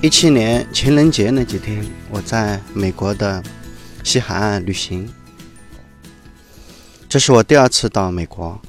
[0.00, 3.42] 一七年情人节那几天，我在美国的
[4.04, 5.12] 西海岸旅行。
[7.08, 8.60] 这是我第二次到美国。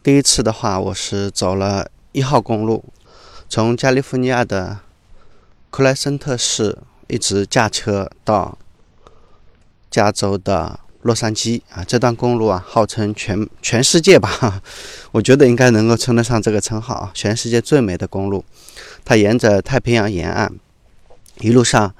[0.00, 2.84] 第一次的话，我是走了一号公路，
[3.48, 4.78] 从加利福尼亚的
[5.70, 6.78] 克莱森特市
[7.08, 8.56] 一直驾车到
[9.90, 11.82] 加州的洛杉矶啊。
[11.82, 14.62] 这段公路啊，号称全全世界吧，
[15.10, 18.44] 我觉得应该能够称得上这个称号啊，全世界最美的公路。
[19.08, 20.52] 它沿着太平洋沿岸，
[21.40, 21.94] 一路上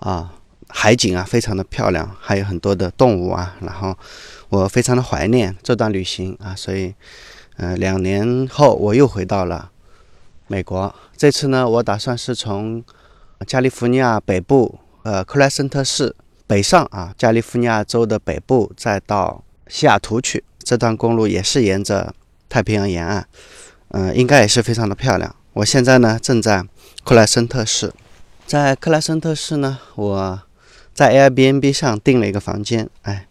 [0.00, 0.34] 啊，
[0.66, 3.54] 海景啊非常的漂亮，还有很多的动物啊。
[3.60, 3.96] 然后
[4.48, 6.92] 我非常的怀念这段旅行啊，所以，
[7.58, 9.70] 呃，两年后我又回到了
[10.48, 10.92] 美国。
[11.16, 12.82] 这次呢，我打算是从
[13.46, 16.16] 加利福尼亚北部，呃，克莱森特市
[16.48, 20.42] 北上啊，加利福尼亚州的北部，再到西雅图去。
[20.58, 22.12] 这段公路也是沿着
[22.48, 23.28] 太平洋沿岸，
[23.90, 25.36] 嗯，应该也是非常的漂亮。
[25.54, 26.64] 我现在呢，正在
[27.04, 27.92] 克莱森特市，
[28.46, 30.42] 在克莱森特市呢，我
[30.94, 33.26] 在 Airbnb 上订了一个房间，哎，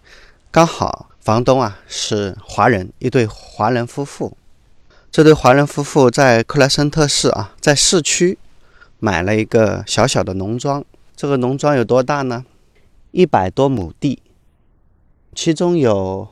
[0.52, 4.36] 刚好房东啊是华人，一对华人夫妇。
[5.10, 8.38] 这对华人夫妇在克莱森特市啊，在市区
[9.00, 10.84] 买了一个小小的农庄。
[11.16, 12.46] 这个农庄有多大呢？
[13.12, 14.22] 一百多亩地，
[15.34, 16.28] 其中有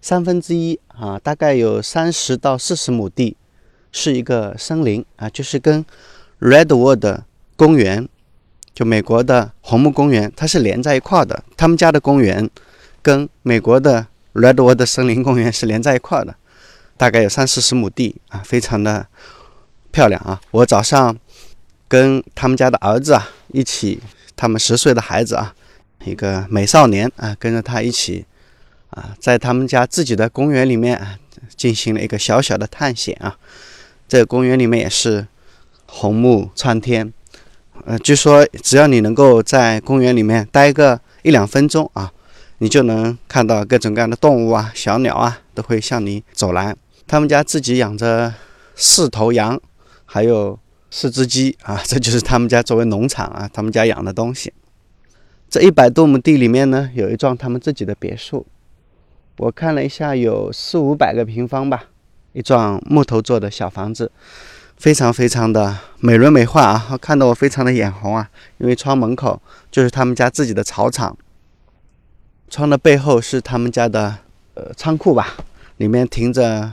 [0.00, 3.36] 三分之一啊，大概有三十到四十亩地。
[3.92, 5.84] 是一个森林啊，就是跟
[6.40, 7.22] Redwood
[7.56, 8.08] 公园，
[8.74, 11.42] 就美国的红木公园，它是连在一块的。
[11.56, 12.48] 他们家的公园
[13.02, 16.34] 跟美国的 Redwood 森林公园是连在一块的，
[16.96, 19.06] 大概有三四十亩地啊，非常的
[19.90, 20.40] 漂亮啊。
[20.52, 21.18] 我早上
[21.88, 24.00] 跟他们家的儿子啊一起，
[24.36, 25.54] 他们十岁的孩子啊，
[26.04, 28.24] 一个美少年啊，跟着他一起
[28.90, 31.18] 啊，在他们家自己的公园里面啊
[31.56, 33.36] 进行了一个小小的探险啊。
[34.10, 35.24] 这个公园里面也是
[35.86, 37.12] 红木参天，
[37.84, 42.12] 呃，据说只要你能够在公园里面待个一两分钟啊，
[42.58, 46.74] 你就能看到各种各样的动物啊、小鸟啊，都会向你走来。
[47.06, 48.34] 他们家自己养着
[48.74, 49.60] 四头羊，
[50.04, 50.58] 还有
[50.90, 54.52] 四只鸡啊， 这就是他们家作为农场啊，他们家养的东西。
[55.48, 58.44] 这一百多亩地里面呢，有一幢他们自己的别墅，
[59.36, 61.89] 我看了一下，有四五百个平方吧。
[62.32, 64.10] 一幢木头做的小房子，
[64.76, 66.96] 非常非常的美轮美奂啊！
[67.00, 68.30] 看得我非常的眼红啊！
[68.58, 71.16] 因为窗门口就是他们家自己的草场，
[72.48, 74.18] 窗的背后是他们家的
[74.54, 75.36] 呃仓库吧，
[75.78, 76.72] 里面停着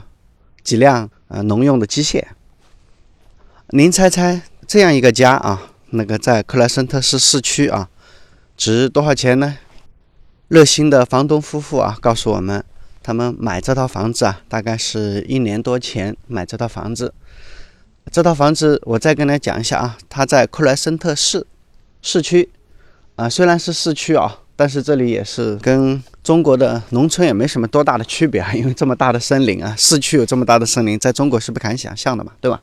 [0.62, 2.22] 几辆呃农用的机械。
[3.70, 7.88] 您猜猜这样一个家啊，那个在克莱森特市市区啊，
[8.56, 9.58] 值多少钱呢？
[10.46, 12.64] 热心的房东夫妇啊，告诉我们。
[13.02, 17.14] 他们买这套房子啊，大概是一年多前买这套房子。
[18.10, 21.46] 这套房子我再跟大家讲一下啊，它在克莱森特市
[22.00, 22.48] 市区
[23.16, 32.62] 啊，虽然是市区啊，但是这里也是跟中国的农村也没什么多大的区别啊，因为这么大的森林啊，市区有这么大的森林，在中国是不敢想象的嘛，对吧？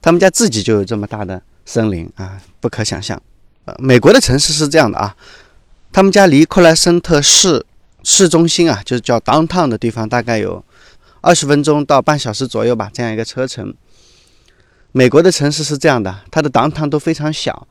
[0.00, 3.20] 他们家自己就有这么大的森林啊，不可想象。
[3.66, 5.14] 呃，美国的城市是这样的啊，
[5.92, 7.66] 他们家离克莱森特市。
[8.02, 10.64] 市中心啊，就是叫 downtown 的地方，大概有
[11.20, 13.74] 二十分钟到半小时左右吧，这样一个车程。
[14.92, 17.68] 美国的城市是这样的，它的 downtown 都非常小，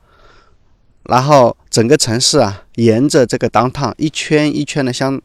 [1.04, 5.20] 然后整个城市啊，沿着这个 downtown 一圈一圈的，像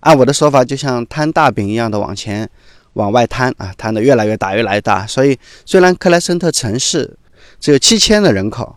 [0.00, 2.48] 按我的说法，就像摊大饼一样的往前
[2.94, 5.06] 往外摊啊，摊的越来越大，越来越大。
[5.06, 7.16] 所以虽然克莱森特城市
[7.58, 8.76] 只有七千的人口，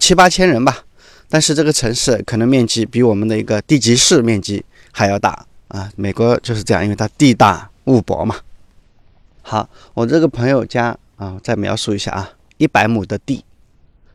[0.00, 0.84] 七八千人吧，
[1.30, 4.64] 但是这个城市可能面积比我们的一个地级市面积。
[4.92, 5.90] 还要大啊！
[5.96, 8.36] 美国就是这样，因为它地大物博嘛。
[9.40, 13.42] 好，我这个朋友家啊，再描述一下啊，一百亩的地，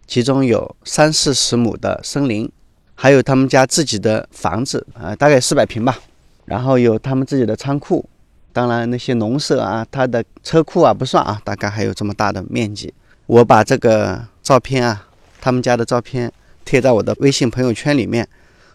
[0.06, 2.50] 其中有三四十亩的森林，
[2.94, 5.98] 还有他们家自己的房子啊，大概四百平吧。
[6.46, 8.08] 然后有他们自己的仓库，
[8.54, 12.94] 当然那些农舍啊，他的车库啊不算啊，大概还有这么大的面积。
[13.26, 15.08] 我把这个照片啊，
[15.42, 16.32] 他们家的照片
[16.64, 18.26] 贴在我的微信朋友圈里面。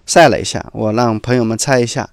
[0.07, 2.09] 晒了一下，我让朋友们猜一下，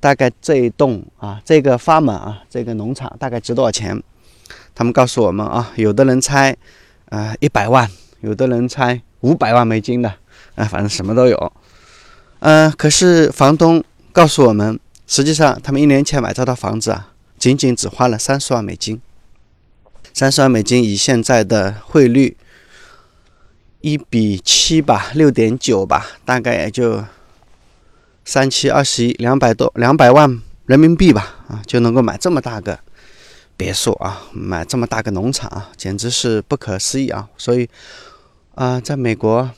[0.00, 4.02] 大概这一栋啊，这个 farm 啊，这个农场大概值多少钱？
[4.74, 6.56] 他们告诉我们啊，有的人猜，
[7.10, 7.88] 呃，一百万，
[8.20, 10.14] 有的人猜五百万美金的，
[10.54, 11.52] 啊，反正什么都有。
[12.40, 19.00] 嗯，可是房东告诉我们，实际上他们一年前买这套房子啊，仅仅只花了三十万美金。
[20.12, 22.36] 三十万美金以现在的汇率。
[23.84, 27.04] 一比七吧，六点九吧，大概也就
[28.24, 32.80] 三七二十一，两百多两百万人民币吧，啊，就能够买这么大个
[33.58, 37.28] 别墅啊，买这么大个农场啊，简直是不可思议啊！
[37.36, 37.68] 所以，
[38.54, 39.50] 啊，在美国，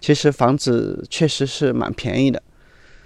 [0.00, 2.42] 其实房子确实是蛮便宜的。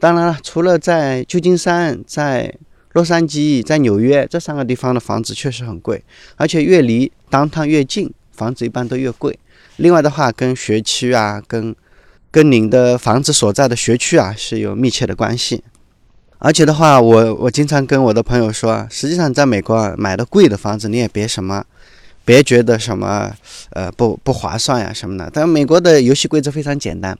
[0.00, 2.54] 当然了，除了在旧金山、在
[2.94, 6.02] 洛杉矶、在纽约这三个地方的房子确实很贵，
[6.36, 9.38] 而且越离当趟越近，房子一般都越贵。
[9.76, 11.74] 另外的话，跟学区啊，跟
[12.30, 15.62] 跟您的房子所在的学区啊是有密切的关系。
[16.38, 21.64] 而且的话，我我经常跟我的朋友说，实际上在美国啊买的贵的房子，你也别什么，
[22.24, 23.32] 别觉得什么
[23.70, 25.30] 呃不不划算呀什么的。
[25.32, 27.18] 但美国的游戏规则非常简单，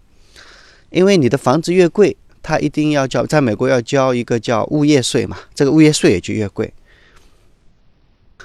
[0.90, 6.72] 因为你的房子越贵，它一定要交，在美国要交一个叫物业税嘛，这个物业税也就越贵。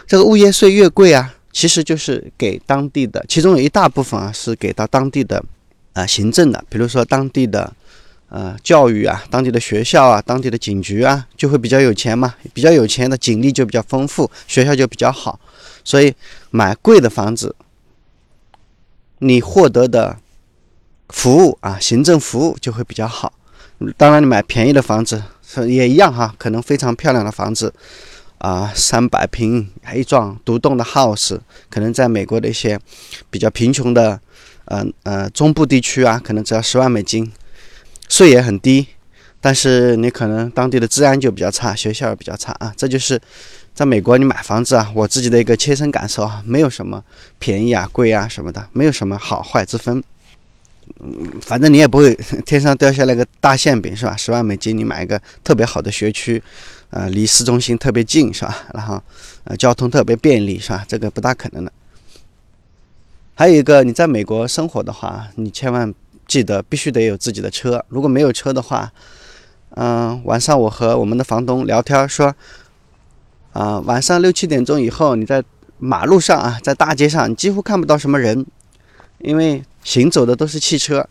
[0.08, 5.44] 这个物业税越贵啊，其实就是给当地的，其中有一大部分啊是给到当地的
[5.94, 7.74] 啊行政的，比如说当地的。
[8.34, 15.38] 呃，教育啊，当地的学校啊，当地的警局啊，就会比较有钱嘛，比较有钱的警力就比较丰富，学校就比较好，
[15.84, 16.16] 所以
[16.50, 17.54] 买贵的房子，
[19.18, 20.18] 你获得的
[21.10, 23.34] 服务啊，行政服务就会比较好。
[23.98, 25.22] 当然，你买便宜的房子
[25.68, 27.74] 也一样哈，可能非常漂亮的房子
[28.42, 31.40] 啊，三百平一幢独栋的 house，
[31.70, 32.80] 可能在美国的一些
[33.30, 34.20] 比较贫穷的
[34.66, 37.32] 呃呃中部地区啊，可能只要十万美金。
[38.10, 38.88] 税也很低，
[39.40, 42.74] 但是你可能当地的治安就比较差，学校也比较差啊。
[42.76, 43.18] 这就是
[43.74, 47.02] 在美国你买房子啊，我自己的一个切身感受啊，没有什么
[47.40, 50.04] 便宜啊、贵啊什么的，没有什么好坏之分。
[51.00, 52.14] 嗯，反正你也不会
[52.46, 54.14] 天上掉下来个大馅饼是吧？
[54.18, 56.44] 十万美金你买一个特别好的学区，
[56.92, 58.56] 呃，离市中心特别近是吧？
[58.74, 59.02] 然后
[59.44, 60.86] 呃，交通特别便利是吧？
[60.88, 61.74] 这个不大可能的。
[63.34, 65.94] 还有一个，你在美国生活的话，你千万。
[66.28, 68.90] 记得必须得有自己的车，如果没有车的话，
[69.72, 72.34] 嗯，晚上我和我们的房东聊天说，
[73.52, 75.44] 啊，晚上六七点钟以后，你在
[75.78, 78.46] 马路上啊，在大街上，你几乎看不到什么人，
[79.18, 81.06] 因为行走的都是汽车。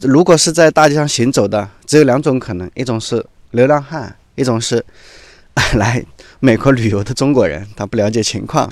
[0.00, 4.82] 如果是在大街上行走的，只有两种可能，一种是流浪汉，一种是
[5.74, 6.02] 来
[6.40, 8.70] 美国旅游的中国人，他不了解情况。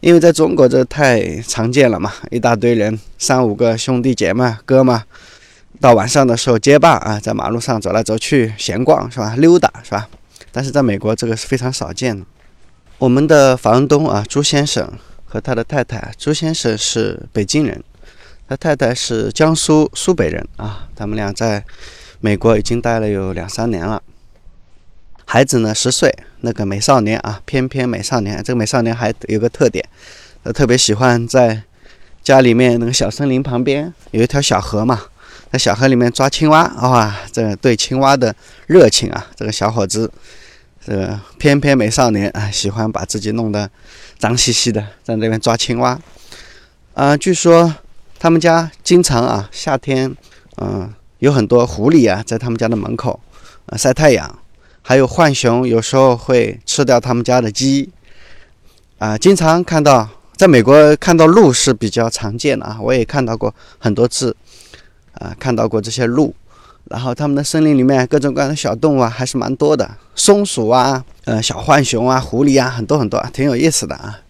[0.00, 5.00] 因为在中国这太常见了嘛，一大堆人，三五个兄弟姐妹、哥们，
[5.80, 9.34] 到晚上的时候结伴啊，在马路上走来走去闲逛是吧？
[9.38, 10.06] 溜达是吧？
[10.52, 12.26] 但是在美国这个是非常少见的。
[12.98, 14.92] 我们的房东啊，朱先生
[15.24, 17.82] 和他的太太，朱先生是北京人，
[18.46, 21.64] 他太太是江苏苏北人啊，他们俩在
[22.20, 24.02] 美国已经待了有两三年了。
[25.28, 28.40] 孩子呢，十岁，那个美少年啊，翩翩美少年。
[28.44, 29.84] 这个美少年还有个特点，
[30.44, 31.60] 他特别喜欢在
[32.22, 35.02] 家里面那个小森林旁边有一条小河嘛，
[35.50, 36.62] 在小河里面抓青蛙。
[36.80, 38.32] 哇，这个对青蛙的
[38.68, 40.08] 热情啊，这个小伙子，
[40.86, 43.68] 这个翩翩美少年啊，喜欢把自己弄得
[44.20, 45.98] 脏兮兮的，在那边抓青蛙。
[46.94, 47.74] 啊，据说
[48.20, 50.16] 他们家经常啊，夏天，
[50.58, 50.88] 嗯，
[51.18, 53.18] 有很多狐狸啊，在他们家的门口
[53.66, 54.38] 啊晒太阳。
[54.88, 57.90] 还有浣熊，有时候会吃掉他们家的鸡，
[58.98, 64.36] 啊，经常看到，在美国看到鹿是比较常见的啊，我也看到过很多次，
[65.14, 66.32] 啊，看到过这些鹿，
[66.84, 74.20] 然后他们的森林里面各种各样的小动物啊，还是蛮多的，松鼠啊，呃，小浣熊啊，狐狸啊，很多很多，挺有意思的啊，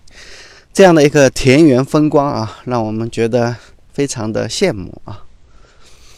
[0.73, 3.54] 这样的一个田园风光啊，让我们觉得
[3.92, 5.23] 非常的羡慕啊，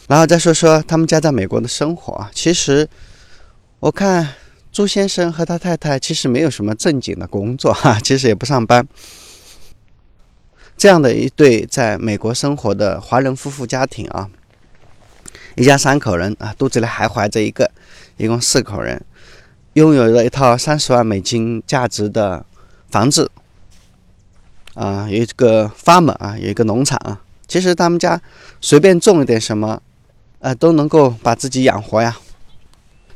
[0.07, 2.87] 然后再说说他们家在美国的生活啊，其实。
[3.79, 4.35] 我看
[4.73, 8.85] 朱先生和他太太其实没有什么正经的工作哈， 其实也不上班。
[10.75, 14.29] 这样的一对在美国生活的华人夫妇家庭啊，
[15.55, 17.71] 一家三口人啊，肚子里还怀着一个，
[18.17, 19.01] 一共四口人，
[19.73, 22.45] 拥有了一套三十万美金价值的
[22.89, 23.31] 房子，
[24.73, 27.21] 啊，有一个 farm 啊，有一个农场啊。
[27.47, 28.21] 其实他们家
[28.59, 29.81] 随便种一点什么，
[30.39, 32.17] 呃，都能够把自己养活呀。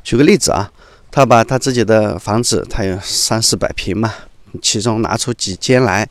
[0.04, 0.70] 举个例子啊，
[1.10, 4.14] 他把他自己的房子，他有三四百平嘛，
[4.60, 6.06] 其中拿出几间来，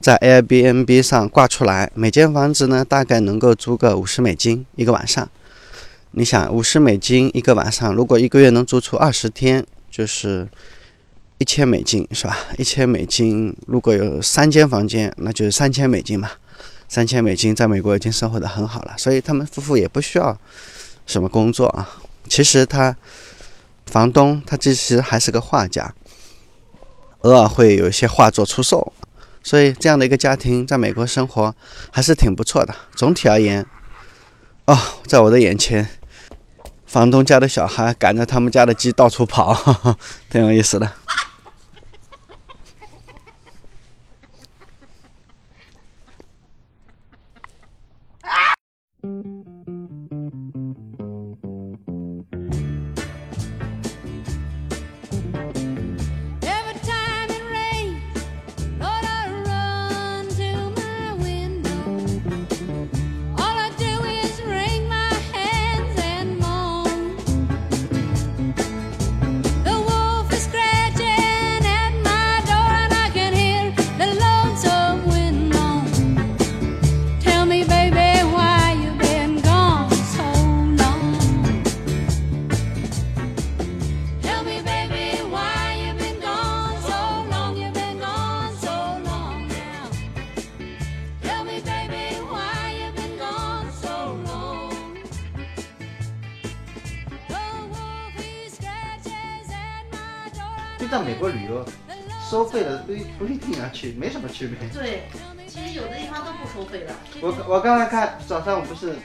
[0.00, 5.28] 在 Airbnb 上挂出来，每间房子呢大概能够租个五十美金一个晚上。
[6.12, 10.46] 你想，五十美金一个晚上，如果一个月能租出二十天，就是
[11.38, 12.38] 一千美金，是吧？
[12.56, 16.30] 一千美金，如果有三间房间，那就是三千美金嘛。
[16.88, 20.38] 三千美金在美国已经生活的很好了，所以他们夫妇也不需要
[21.04, 21.90] 什么工作啊。
[22.34, 22.96] 其实他
[23.86, 25.94] 房东他其实还是个画家，
[27.20, 28.92] 偶尔会有一些画作出售，
[29.40, 31.54] 所以这样的一个家庭在美国生活
[31.92, 32.74] 还是挺不错的。
[32.96, 33.64] 总体而言，
[34.64, 34.76] 哦，
[35.06, 35.88] 在我的眼前，
[36.84, 39.56] 房东家的小孩赶着他们家的鸡到处跑，
[40.28, 40.90] 挺有意思的。
[102.28, 104.68] 收费的不一不一定要去，没什么区别。
[104.70, 105.02] 对，
[105.46, 106.92] 其实有的地方都不收费的。
[107.20, 108.96] 我我刚才看早上我不是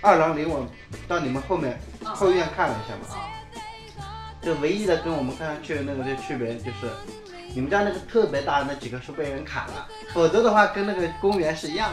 [0.00, 0.66] 二郎领我
[1.06, 6.88] 到你们后面啊后院看了一下嘛，啊，就唯一的跟我们刚才去的那个的区别就是，
[7.52, 11.92] 你们家那个特别大的那几棵树被人砍了，否则的话跟那个公园是一样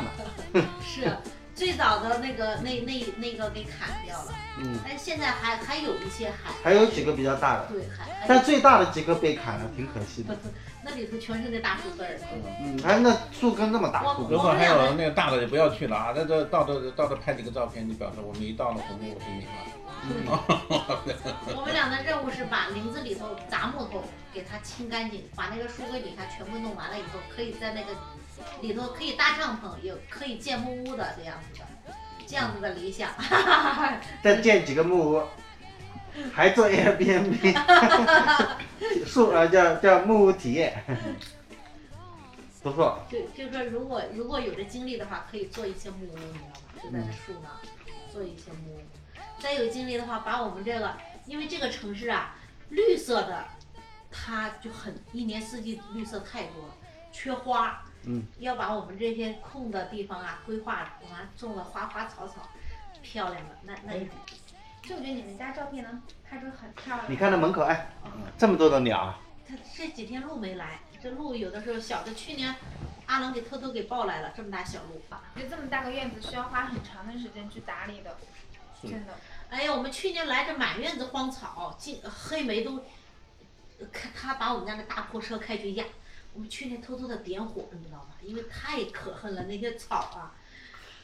[0.54, 0.62] 的。
[0.86, 1.12] 是
[1.56, 7.84] 最早的那个 那那那个给砍掉了，嗯，但是现在还还有一些还还有几个比较大的，对
[8.27, 10.38] 但最大的几个被砍了，挺可惜的。
[10.86, 12.15] 那里头全是那大树根儿。
[12.62, 16.13] 嗯，哎那树根那么大，树根如果还有那个大的就不要去了啊！
[16.15, 19.72] 那这到这到这拍几个照片，就表示我们一到了红木我就明白了。
[21.56, 27.88] 我们俩的任务是把林子里头杂木头给它清干净，把那个树根底下全部弄完了以后，可以在那个
[28.62, 31.65] 里头可以搭帐篷，也可以建木屋的这样子的，
[32.27, 33.10] 这样子的理想。
[34.24, 35.24] 再建几个木屋，
[36.32, 37.58] 还做 Airbnb，
[39.06, 40.84] 树啊叫叫木屋体验，
[42.62, 43.00] 不错。
[43.10, 46.82] 就就说如果如果有这精力的话，可以做一些木屋，你知道吗？
[46.84, 47.60] 就在这树那儿
[48.12, 48.80] 做一些木屋。
[49.39, 52.36] 再有精力的话，把我们这个，因为这个城市啊，
[52.70, 53.46] 绿色的，
[54.12, 56.74] 它就很一年四季绿色太多了，
[57.12, 57.84] 缺花。
[58.04, 58.24] 嗯。
[58.39, 62.50] 要把我们这些空的地方啊，规划完种了花花草草，
[63.01, 64.08] 漂亮的，那那一
[64.88, 67.12] 就我觉得你们家照片能拍出很漂亮。
[67.12, 67.89] 你看那门口，哎，
[68.38, 72.54] 这么多的鸟啊，他这几天鹿没来，这鹿有的时候小的，去年
[73.08, 75.01] 阿龙给偷偷给抱来了，这么大小鹿。
[75.10, 78.15] 我觉得这么大个院子需要花很长的时间去打理的，
[78.84, 79.15] 真的。
[79.50, 82.84] 哎呀，我们去年来这满院子荒草，进黑莓都，
[84.15, 85.84] 他把我们家那大破车开去压，
[86.34, 88.10] 我们去年偷偷的点火，你知道吗？
[88.22, 90.36] 因为太可恨了那些草啊。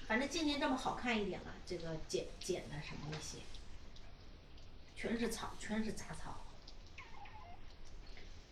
[0.08, 3.38] 反正今年这么好看一点了，这个剪剪的什么那些，
[5.02, 6.36] 全是草，全是杂草。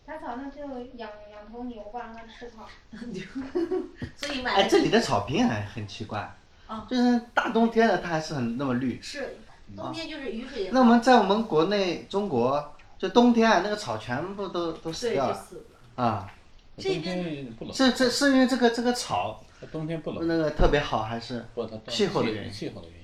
[0.04, 0.62] 杂草那就
[0.96, 2.68] 养养头牛吧，让它吃草。
[4.16, 6.34] 所以买哎，这里的草坪还很奇怪
[6.66, 9.00] 啊，就是大冬天的它还是很那么绿。
[9.00, 9.36] 是
[9.76, 16.04] 冬天就是雨水也那我们在我们国内中国，就冬天啊，那个草全部都都死掉了就死了。
[16.04, 16.32] 啊。
[16.76, 22.99] 冬这边天不冷，是这是因为这个这个草它冬天不冷，那个特别好，还是不它它气候的原因气候的原因，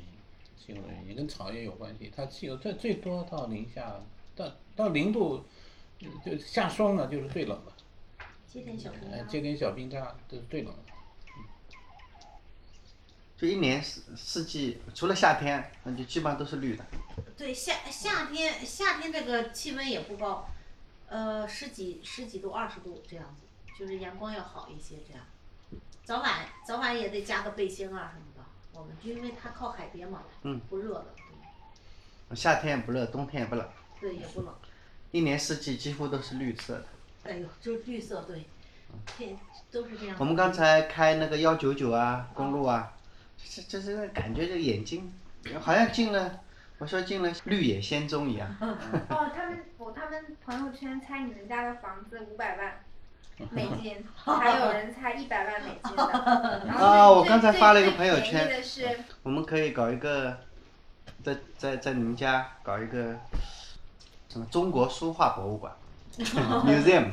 [0.66, 2.12] 气候的原因跟草也有关系。
[2.14, 4.00] 它气候最最多到零下，
[4.34, 5.44] 到到零度，
[5.98, 7.72] 就就下霜了就是最冷的，
[8.48, 9.28] 接点小冰。
[9.28, 10.82] 接点小冰渣这是最冷的。
[13.36, 16.84] 就一年四四季，除了夏天，那就基本上都是绿的。
[17.36, 20.48] 对夏夏天夏天这个气温也不高，
[21.06, 23.42] 呃十几十几度二十度这样子，
[23.78, 25.22] 就是阳光要好一些这样。
[26.02, 28.25] 早晚早晚也得加个背心啊什么的，
[28.76, 33.66] 我们就因为它靠海边嘛，嗯，不热的，夏天也不热，冬天也不冷，
[34.00, 34.54] 对对也不冷。
[35.12, 36.84] 一年四季几乎都是绿色的。
[37.24, 38.44] 哎呦，就绿色对，
[39.06, 39.38] 天
[39.70, 40.16] 都是这样。
[40.20, 42.92] 我们刚才开那个幺九九啊，公路啊，
[43.38, 45.12] 这这这个感觉这眼睛
[45.60, 46.40] 好像进了，
[46.78, 48.54] 我说进了绿野仙踪一样。
[48.60, 52.84] 哦，他们我他们朋友圈猜你们家的房子五百万
[53.50, 56.62] 美金， 还有人猜一百万美金的。
[56.66, 58.50] 然后啊我刚才发了一个朋友圈
[59.22, 60.38] 我们可以搞一个，
[61.22, 63.14] 在在在你们家搞一个
[64.28, 65.72] 什么中国书画博物馆
[66.18, 67.10] museum，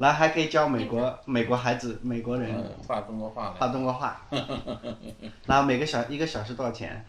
[0.00, 4.20] 然后还可以教美国美国孩子美国人嗯，画中国画的，画中国画，
[5.46, 7.04] 然后每个小一个小时多少钱？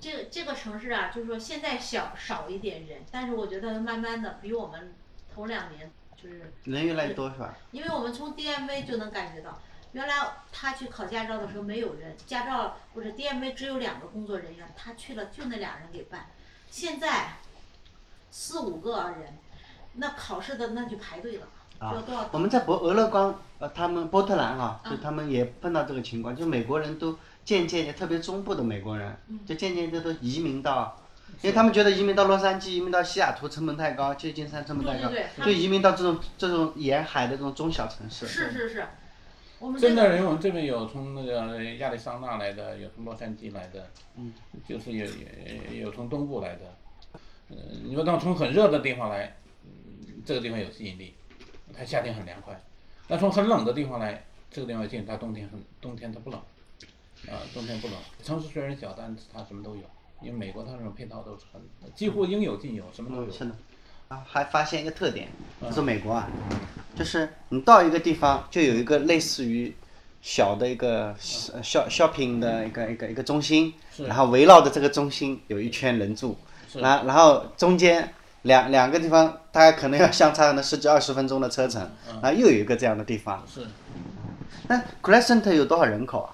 [0.00, 4.94] 这这个城市啊，就是说现在小少一点人，但是我觉得慢慢的比我们
[5.38, 5.88] 头两年
[6.20, 7.56] 就是人越来越多是吧？
[7.70, 9.56] 因为我们从 DMV 就能感觉到，
[9.92, 10.14] 原来
[10.50, 16.26] 他去考驾照的时候没有人，驾照不是 DMV 只有两个工作人员，他去了就那俩人给办。
[16.70, 17.36] 现在
[18.32, 19.38] 四五个人，
[19.94, 21.46] 那考试的那就排队了，
[21.78, 21.94] 啊？
[22.32, 31.00] 我们在博俄勒冈，呃，他们波特兰啊，嗯就他们也碰到这个情况，就美国人都渐渐的，特别中部的美国人，嗯就渐渐的都移民到，
[31.42, 38.26] 因为他们觉得移民到洛杉矶、移民到西雅图成本太高，旧金山成本太高对对对，就移民到这种这种沿海的这种中小城市。
[38.26, 38.86] 是是是，
[39.80, 44.32] 真的人，我们这边有从那个亚利桑那来的，有从洛杉矶来的，嗯，
[44.68, 46.60] 就是有有有从东部来的，
[47.50, 51.14] 呃，你说到从很热的地方来，嗯，这个地方有吸引力，
[51.72, 52.54] 它夏天很凉快；
[53.06, 56.40] 那从很冷的地方来，这个地方有吸引力，它冬天很冬天它不冷，
[57.28, 57.96] 啊，冬天不冷。
[58.24, 59.82] 城市虽然小，但是它什么都有，
[60.20, 61.60] 因为美国它这种配套都是很
[61.94, 63.30] 几乎应有尽有，什么都有。
[63.30, 63.56] 的。
[64.08, 65.28] 啊，还发现一个特点，
[65.60, 66.26] 嗯就是美国啊，
[66.96, 69.74] 就是你到一个地方就有一个类似于
[70.22, 71.14] 小的一个
[71.52, 76.34] 呃 shop shopping 的一个一个一个中心，是然后围绕着这个中心有一圈人住，
[76.72, 81.90] 是然后然后中间两两个地方，大概可能要相差那十几二十分钟的车程，
[82.22, 83.44] 然后，又有一个这样的地方。
[83.46, 83.66] 是
[84.68, 86.32] 那 Crescent 有多少人口啊？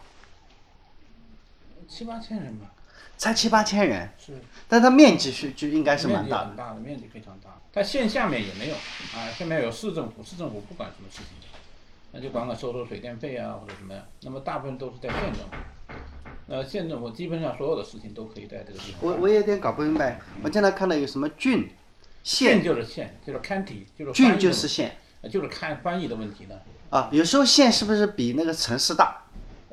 [1.88, 2.66] 七八千人吧，
[3.16, 6.46] 才七八千人，是但它面积是就应该是蛮大的。
[6.48, 7.60] 很大的，面积非常大。
[7.72, 11.48] 它县下面也没有啊，下面有市政府，市政府不管什么事情，
[12.12, 14.02] 那就管管收收水电费啊或者什么呀。
[14.22, 15.94] 那么大部分都是在县政府，
[16.46, 19.00] 那，县政府基本上所有的事情都可以在这个地方。
[19.00, 21.70] 我我有点搞不明白，我经常看到有什么郡、
[22.22, 26.54] 县县，就是县，就是 county，就是翻郡就是县呃就是看翻译的问题呢。
[26.90, 27.08] 啊。
[27.10, 29.24] 有时候县是不是比那个城市大？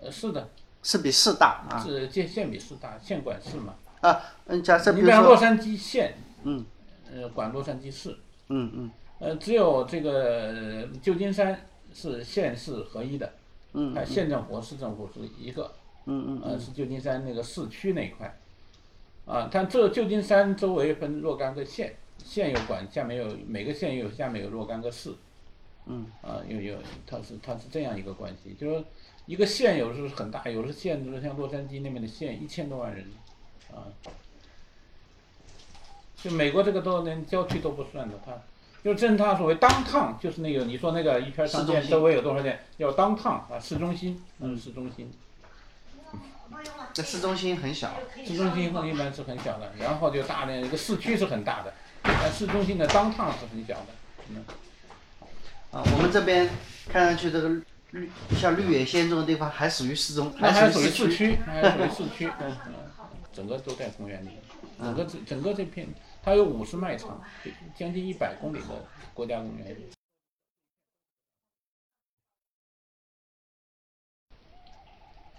[0.01, 0.49] 呃，是的，
[0.83, 1.79] 是比四大啊。
[1.83, 3.75] 是县县比市大，县管市嘛。
[4.01, 4.21] 啊。
[4.47, 6.65] 嗯，假设比你如说，比方洛杉矶县，嗯，
[7.11, 8.17] 呃，管洛杉矶市，
[8.49, 8.91] 嗯嗯。
[9.19, 13.31] 呃，只有这个呃旧金山是县市合一的，
[13.73, 14.03] 嗯它。
[14.03, 15.71] 县政府、市政府是一个，
[16.05, 18.35] 嗯嗯呃，是旧金山那个市区那一块，
[19.27, 25.13] 啊，它这旧金山周围分若干个县，县有管，下面有每个县有下面有若干个市，
[25.85, 26.75] 嗯，啊，有有，
[27.05, 28.83] 它是它是这样一个关系，就是说
[29.25, 33.05] 一个县有时候很大，有的县就是像洛杉矶那边的县一千多万人，
[33.71, 33.87] 啊，
[36.15, 38.33] 就美国这个都连郊区都不算的，它
[38.83, 45.11] 就正它所谓 downtown，就是那个你说那个一圈商店周围有多少店，叫 downtown 啊，市中心，嗯，市中心。
[46.93, 47.93] 这市中心很小，
[48.25, 53.87] 市中心一般是很小的，然后就大的一个市区是很大的，但市中心的当趟是很小的。
[54.29, 54.43] 嗯，
[55.71, 56.49] 啊，我们这边
[56.89, 57.49] 看上去这个
[57.91, 61.15] 绿像绿野仙这种地方还属于市中，还属于市市。
[61.15, 62.57] 区，还属于市区， 嗯，
[63.33, 64.29] 整个都在公园里，
[64.79, 65.87] 整个这整个这片，
[66.23, 67.21] 它有五十迈长，
[67.75, 69.75] 将近一百公里的国家公园。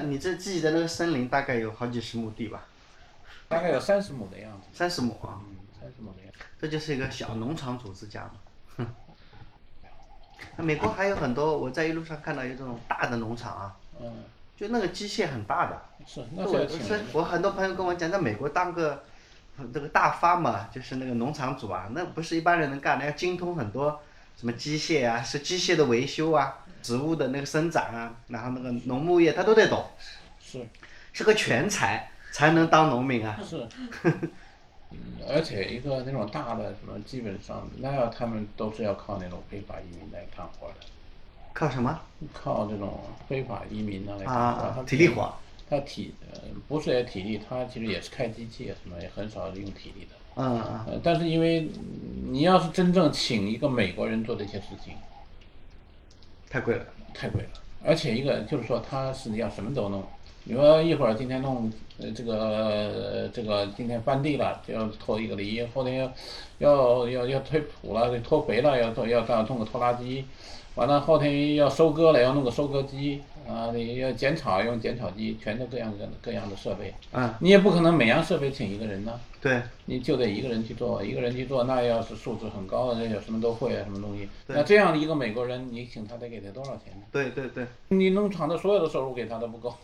[0.04, 2.66] 你这自己的那个森林大概有好几十亩地吧？
[3.48, 6.38] 大概有三十亩的样子，三十亩啊，嗯，三十亩的样子。
[6.58, 8.34] 这就是一个小农场主之家嘛。
[8.76, 8.94] 哼。
[10.56, 14.24] 那美国还有很多，我在一路上看到有这种大的农场啊，嗯，
[14.56, 15.82] 就那个机械很大的。
[16.06, 16.66] 是，那我。
[16.68, 19.04] 是我很多朋友跟我讲，在美国当个
[19.72, 24.00] 这个大发嘛，就是那个农场主啊，那不是一般人能干的，要精通很多
[24.36, 29.84] 什么机械啊，是机械的维修啊，植物的那个生长啊，然后那个农牧业他都得懂，
[30.40, 30.66] 是
[31.12, 33.38] 是个全才才能当农民啊。
[33.42, 33.68] 是，
[34.04, 34.30] 嗯，
[35.28, 40.74] 而且一个那种大的什么，基本上那要他们都是要靠那种非法移民来干活的。
[41.52, 42.00] 靠什么
[42.32, 44.84] 靠这种非法移民啊来干活，啊？
[44.86, 45.32] 体力活。
[45.68, 50.16] 他体呃不是也体力，他其实也是开机器啊什么，也很少用体力的。
[50.34, 54.94] 嗯嗯呃，但是因为嗯你要是真正请一个美国人做这些事情，
[56.50, 56.86] 太贵了。
[57.14, 57.48] 太贵了，
[57.84, 60.02] 而且一个就是说他是要什么都弄。
[60.44, 66.12] 你说一会儿今天弄呃这个呃这个今天翻地了就要拖一个犁，后天要
[66.58, 70.24] 要要要推土了，拖肥了要拖要要弄个拖拉机，
[70.74, 76.92] 完了后天要收割了要弄个收割机啊，你要剪草用剪草机，全都各样各各样的设备。
[77.12, 84.28] 嗯，你也不可能每样设备请一个人呢，对，你就得一个人去做，一个人去做，那要是素质很高的，那有什么都会啊，什么东西。
[84.46, 87.02] 对那这样的一个美国人，你请他得给他多少钱呢？
[87.12, 89.74] 对对对你农场的所有的收入给他都不够，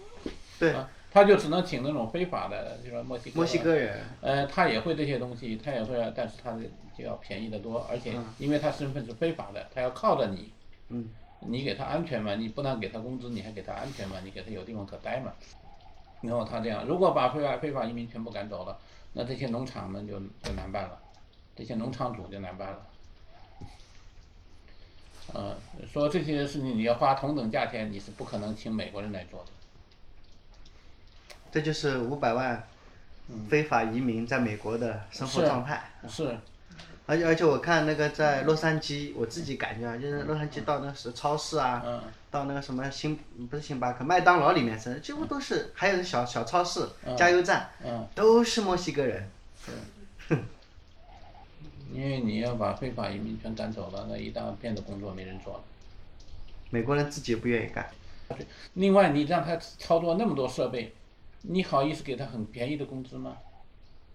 [0.58, 3.36] 对，啊，他就只能请那种非法的，就说墨西哥。
[3.36, 4.04] 墨西哥人。
[4.20, 6.62] 呃，他也会这些东西，他也会，但是他的
[6.96, 10.52] 就要便宜得多，而且因为他身份是非法的，他要靠着你，
[10.88, 11.08] 嗯，
[11.40, 15.32] 你给他安全嘛，你不但给他工资，你还给他安全嘛，你给他有地方可待嘛。
[16.20, 18.76] 然后他这样，如果把非法非法移民全部赶走了，
[19.12, 20.98] 那这些农场们就就难办了，
[21.54, 22.86] 这些农场主就难办了。
[25.34, 25.54] 呃，
[25.86, 29.50] 说这些事情你要花同等价钱，你是不可能请美国人来做的。
[31.50, 32.62] 这就是五百万
[33.48, 35.90] 非法移民在美国的生活状态。
[36.08, 36.36] 是，
[37.06, 43.18] 而且而且我看那个在洛杉矶，我自己感觉啊，就是洛杉矶到那个是超市啊，嗯到那个什么星
[43.50, 49.28] 不是星巴克，麦当劳里面是几乎都是，还有小小超市、嗯加油站，嗯，都是墨西哥人。
[51.90, 55.60] 因为你要把非法移民全赶走了，那一大片的工作没人做了。
[56.68, 57.88] 美国人自己也不愿意干。
[58.74, 60.92] 另外，你让他操作那么多设备，
[61.42, 63.36] 你好意思给他很便宜的工资吗？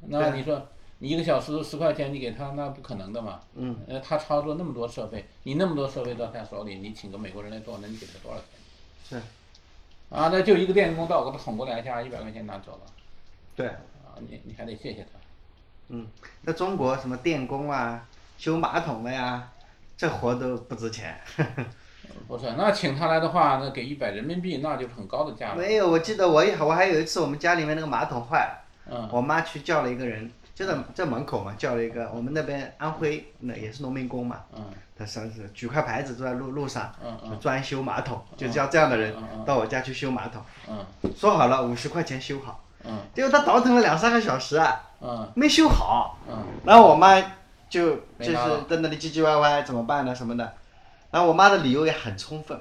[0.02, 0.68] 那你说，
[1.00, 3.40] 你一个小时十块钱，你给他那不可能的嘛。
[3.56, 3.76] 嗯。
[3.88, 8.46] 呃，他操作那么多设备，你那么多设备到他手里，你请个美国人来做，那你给他多少钱？
[9.10, 9.16] 是。
[10.10, 12.82] 啊，那就一个电工到，我给他捅过两下，一百块钱拿走了。
[13.56, 15.20] 对，啊，你你还得谢谢他。
[15.88, 16.08] 嗯，
[16.46, 18.08] 在中国什么电工啊、
[18.38, 19.52] 修马桶的呀，
[19.98, 21.20] 这活都不值钱。
[22.28, 25.56] 不是，那请他来的话，那给一百人民币，那就是很高的价了。
[25.56, 29.10] 没有，我记得我也我还有一次我们家里面那个马桶坏了，嗯。
[29.12, 34.64] 我妈去叫了一个人，就在在门口嘛，叫了一个我们那边安徽那也是农民工嘛，嗯
[34.96, 40.86] 他上次举块牌子坐在路路上，嗯嗯专修马桶，就叫这样的人到我家去修马桶，嗯。
[41.18, 43.00] 说好了五十块钱修好，嗯。
[43.14, 45.28] 结果他倒腾了两三个小时啊，嗯。
[45.36, 46.46] 没修好，嗯。
[46.64, 47.20] 然后我妈
[47.68, 48.36] 就就是
[48.70, 50.14] 在那里唧唧歪歪怎么办呢？
[50.14, 50.54] 什么的，
[51.14, 52.60] 然后我妈的理由也很充分，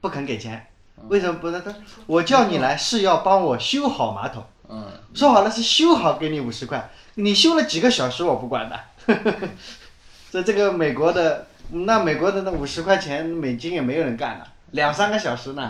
[0.00, 1.60] 不肯给钱，嗯为什么不呢？
[1.62, 1.74] 她
[2.06, 8.80] 我叫你来是要帮我修好马桶，嗯，说好了是修好给你五十块，你修了几个小时我不管的。
[10.32, 15.62] 这这个美国的，那美国的那五十块钱美金也没有人干了，两三个小时呢。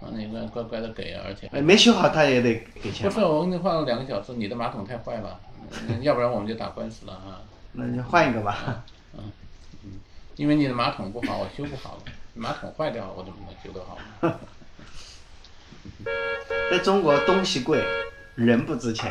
[0.00, 3.20] 啊，你乖乖乖的给啊，而且哎没修好他也得给钱不。
[3.20, 5.38] 是我给你换了两个小时，你的马桶太坏了，
[5.88, 7.44] 嗯要不然我们就打官司了啊。
[7.72, 8.82] 那就换一个吧。
[10.38, 12.02] 因为你的马桶不好，我修不好了。
[12.32, 14.38] 马桶坏掉了，我怎么能修得好呢？
[16.70, 17.84] 在中国东西贵，
[18.36, 19.10] 人不值钱；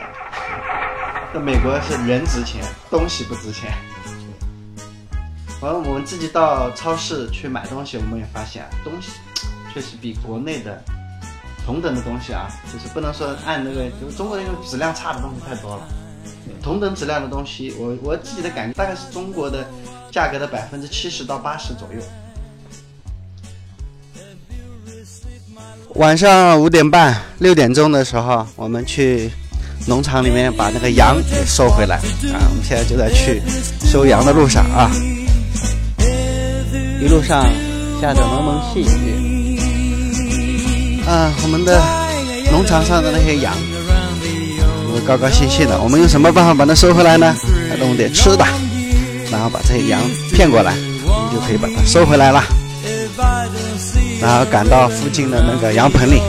[1.34, 3.74] 在美国是人值钱，东西不值钱。
[5.60, 9.12] 完了，我们自己到超市去买东西，我们也发现东西
[9.74, 10.82] 确实比国内的
[11.66, 15.86] 同等的东西啊，就是不能说按那个，就是中国那种质量差的东西太多了。
[16.64, 19.68] 同等质量的东西，我我自己的感觉大概是中国的
[20.12, 22.02] 价格的百分之七十到八十左右。
[25.96, 29.32] 晚上五点半、六点钟的时候，我们去
[29.88, 32.38] 农场里面把那个羊给收回来啊！
[32.50, 33.42] 我们现在就在去
[33.86, 34.92] 收羊的路上啊，
[37.02, 37.50] 一路上
[38.00, 39.58] 下着蒙蒙细雨
[41.08, 41.82] 啊，我们的
[42.52, 43.56] 农场上的那些羊
[44.94, 45.82] 都高高兴兴的。
[45.82, 47.36] 我们用什么办法把它收回来呢？
[47.80, 48.46] 弄点吃的，
[49.32, 50.02] 然后把这些羊
[50.34, 50.74] 骗过来，
[51.06, 52.44] 我们就可以把它收回来了。
[54.22, 56.22] 然后赶到附近的那个羊棚里。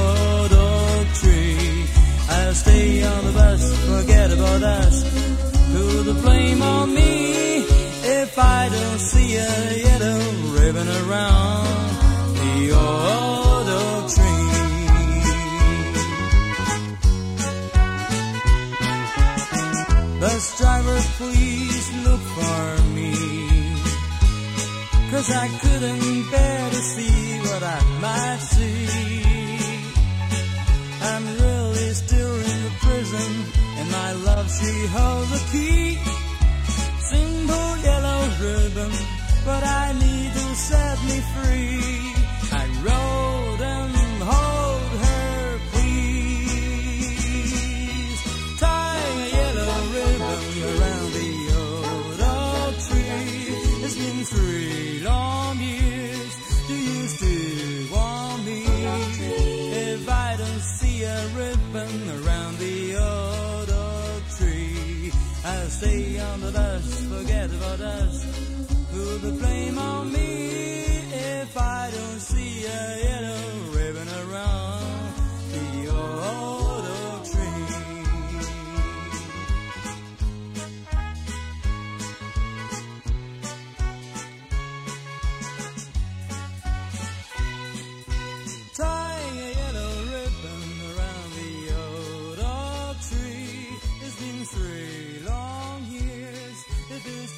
[21.18, 22.77] Please look for.
[25.18, 28.86] Cause I couldn't bear to see what I might see.
[31.10, 33.32] I'm really still in the prison,
[33.78, 35.98] and my love, she holds the key.
[37.10, 38.92] Simple yellow ribbon,
[39.44, 41.82] but I need to set me free.
[42.52, 43.37] I wrote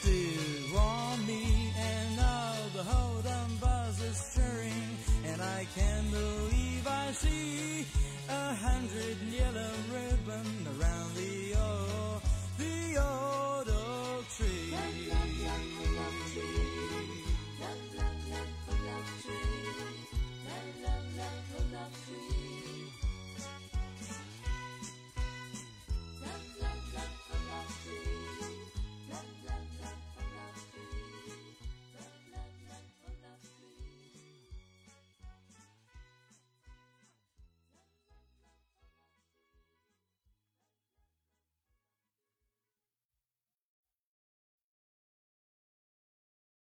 [0.02, 6.86] to on me, and now the whole damn buzz is stirring, and I can't believe
[6.86, 7.86] I see
[8.28, 12.22] a hundred yellow ribbon around the old,
[12.58, 14.72] the old oak tree.
[14.72, 15.50] Love, love,
[21.72, 22.49] love,